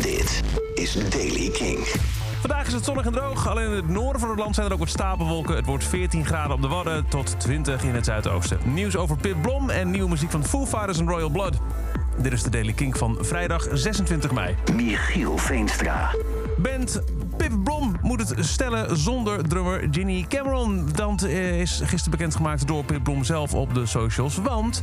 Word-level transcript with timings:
Dit 0.00 0.42
is 0.74 1.10
Daily 1.10 1.50
King. 1.50 1.78
Vandaag 2.40 2.66
is 2.66 2.72
het 2.72 2.84
zonnig 2.84 3.06
en 3.06 3.12
droog. 3.12 3.48
Alleen 3.48 3.70
in 3.70 3.76
het 3.76 3.88
noorden 3.88 4.20
van 4.20 4.30
het 4.30 4.38
land 4.38 4.54
zijn 4.54 4.66
er 4.66 4.72
ook 4.72 4.78
wat 4.78 4.88
stapelwolken. 4.88 5.56
Het 5.56 5.66
wordt 5.66 5.84
14 5.84 6.26
graden 6.26 6.52
op 6.52 6.62
de 6.62 6.68
Wadden 6.68 7.08
tot 7.08 7.40
20 7.40 7.82
in 7.82 7.94
het 7.94 8.04
zuidoosten. 8.04 8.58
Nieuws 8.64 8.96
over 8.96 9.16
Pip 9.16 9.42
Blom 9.42 9.70
en 9.70 9.90
nieuwe 9.90 10.08
muziek 10.08 10.30
van 10.30 10.44
Foo 10.44 10.66
Fighters 10.66 10.98
en 10.98 11.08
Royal 11.08 11.30
Blood. 11.30 11.58
Dit 12.18 12.32
is 12.32 12.42
de 12.42 12.50
Daily 12.50 12.72
King 12.72 12.98
van 12.98 13.16
vrijdag 13.20 13.66
26 13.72 14.32
mei. 14.32 14.56
Michiel 14.74 15.38
Veenstra. 15.38 16.14
Band 16.58 17.02
Pip 17.36 17.52
Blom 17.64 17.96
moet 18.02 18.28
het 18.28 18.46
stellen 18.46 18.96
zonder 18.96 19.48
drummer 19.48 19.88
Ginny 19.90 20.24
Cameron. 20.28 20.88
Dat 20.94 21.22
is 21.22 21.80
gisteren 21.84 22.10
bekendgemaakt 22.10 22.66
door 22.66 22.84
Pip 22.84 23.02
Blom 23.04 23.24
zelf 23.24 23.54
op 23.54 23.74
de 23.74 23.86
socials. 23.86 24.36
Want 24.36 24.82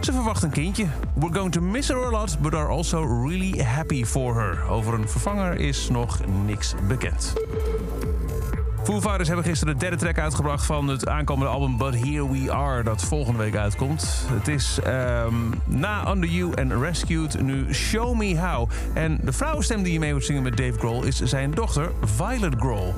ze 0.00 0.12
verwacht 0.12 0.42
een 0.42 0.50
kindje. 0.50 0.86
We're 1.14 1.34
going 1.34 1.52
to 1.52 1.60
miss 1.60 1.88
her 1.88 2.06
a 2.06 2.10
lot, 2.10 2.36
but 2.40 2.54
are 2.54 2.68
also 2.68 3.26
really 3.26 3.62
happy 3.62 4.04
for 4.04 4.34
her. 4.34 4.68
Over 4.68 4.94
een 4.94 5.08
vervanger 5.08 5.60
is 5.60 5.88
nog 5.88 6.20
niks 6.44 6.74
bekend. 6.88 7.32
Foo 8.86 9.00
Fighters 9.00 9.28
hebben 9.28 9.46
gisteren 9.46 9.74
de 9.74 9.80
derde 9.80 9.96
track 9.96 10.18
uitgebracht 10.18 10.66
van 10.66 10.88
het 10.88 11.08
aankomende 11.08 11.52
album 11.52 11.76
But 11.76 11.94
Here 11.94 12.30
We 12.30 12.52
Are, 12.52 12.82
dat 12.82 13.02
volgende 13.02 13.38
week 13.38 13.56
uitkomt. 13.56 14.26
Het 14.32 14.48
is 14.48 14.78
ehm, 14.84 15.34
na 15.64 16.10
Under 16.10 16.28
You 16.28 16.52
en 16.54 16.80
Rescued 16.80 17.42
nu 17.42 17.74
Show 17.74 18.16
Me 18.16 18.40
How. 18.40 18.70
En 18.94 19.18
de 19.22 19.32
vrouwenstem 19.32 19.82
die 19.82 19.92
je 19.92 19.98
mee 19.98 20.12
moet 20.12 20.24
zingen 20.24 20.42
met 20.42 20.56
Dave 20.56 20.78
Grohl 20.78 21.02
is 21.02 21.20
zijn 21.22 21.50
dochter 21.50 21.90
Violet 22.04 22.54
Grohl. 22.58 22.94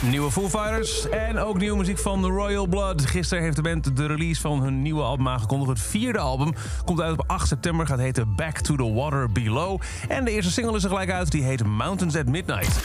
Nieuwe 0.00 0.30
Foo 0.30 0.48
Fighters 0.48 1.08
en 1.08 1.38
ook 1.38 1.58
nieuwe 1.58 1.76
muziek 1.76 1.98
van 1.98 2.22
The 2.22 2.28
Royal 2.28 2.66
Blood. 2.66 3.06
Gisteren 3.06 3.42
heeft 3.42 3.56
de 3.56 3.62
band 3.62 3.96
de 3.96 4.06
release 4.06 4.40
van 4.40 4.62
hun 4.62 4.82
nieuwe 4.82 5.02
album 5.02 5.28
aangekondigd. 5.28 5.70
Het 5.70 5.80
vierde 5.80 6.18
album 6.18 6.54
komt 6.84 7.00
uit 7.00 7.18
op 7.18 7.24
8 7.26 7.48
september, 7.48 7.86
gaat 7.86 7.98
heten 7.98 8.34
Back 8.34 8.58
to 8.58 8.76
the 8.76 8.92
Water 8.92 9.32
Below. 9.32 9.80
En 10.08 10.24
de 10.24 10.30
eerste 10.30 10.52
single 10.52 10.76
is 10.76 10.82
er 10.82 10.88
gelijk 10.88 11.10
uit, 11.10 11.30
die 11.30 11.42
heet 11.42 11.64
Mountains 11.64 12.16
at 12.16 12.26
Midnight. 12.26 12.80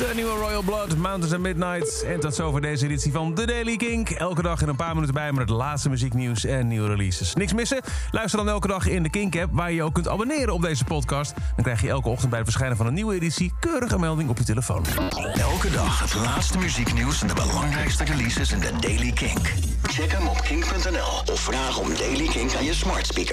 De 0.00 0.12
nieuwe 0.14 0.36
Royal 0.36 0.62
Blood, 0.62 0.96
Mountains 0.96 1.32
at 1.32 1.40
Midnight. 1.40 2.02
En 2.02 2.20
tot 2.20 2.34
zover 2.34 2.60
deze 2.60 2.84
editie 2.84 3.12
van 3.12 3.34
The 3.34 3.46
Daily 3.46 3.76
Kink. 3.76 4.10
Elke 4.10 4.42
dag 4.42 4.62
in 4.62 4.68
een 4.68 4.76
paar 4.76 4.94
minuten 4.94 5.14
bij 5.14 5.32
met 5.32 5.40
het 5.40 5.50
laatste 5.58 5.88
muzieknieuws 5.88 6.44
en 6.44 6.68
nieuwe 6.68 6.88
releases. 6.88 7.34
Niks 7.34 7.52
missen? 7.52 7.80
Luister 8.10 8.38
dan 8.38 8.48
elke 8.48 8.68
dag 8.68 8.86
in 8.86 9.02
de 9.02 9.10
Kink-app... 9.10 9.52
waar 9.52 9.70
je 9.70 9.74
je 9.74 9.82
ook 9.82 9.94
kunt 9.94 10.08
abonneren 10.08 10.54
op 10.54 10.62
deze 10.62 10.84
podcast. 10.84 11.34
Dan 11.54 11.64
krijg 11.64 11.80
je 11.80 11.88
elke 11.88 12.08
ochtend 12.08 12.30
bij 12.30 12.38
het 12.38 12.48
verschijnen 12.48 12.76
van 12.76 12.86
een 12.86 12.94
nieuwe 12.94 13.14
editie... 13.14 13.52
keurige 13.60 13.98
melding 13.98 14.28
op 14.28 14.38
je 14.38 14.44
telefoon. 14.44 14.84
Elke 15.34 15.70
dag 15.70 16.00
het 16.00 16.14
laatste 16.14 16.58
muzieknieuws 16.58 17.22
en 17.22 17.28
de 17.28 17.34
belangrijkste 17.34 18.04
releases 18.04 18.52
in 18.52 18.60
de 18.60 18.70
Daily 18.80 19.12
Kink. 19.12 19.52
Check 19.82 20.12
hem 20.12 20.26
op 20.28 20.40
kink.nl 20.40 21.32
of 21.32 21.40
vraag 21.40 21.78
om 21.78 21.94
Daily 21.94 22.26
Kink 22.26 22.54
aan 22.54 22.64
je 22.64 22.74
smart 22.74 23.06
speaker. 23.06 23.28